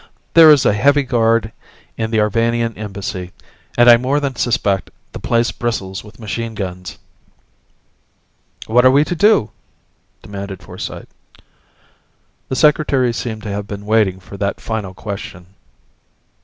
[0.33, 1.51] There is a heavy guard
[1.95, 3.31] in the Arvanian Embassy;
[3.77, 6.97] and I more than suspect the place bristles with machine guns."
[8.65, 9.51] "What are we to do?"
[10.23, 11.07] demanded Forsyte.
[12.49, 15.53] The Secretary seemed to have been waiting for that final question.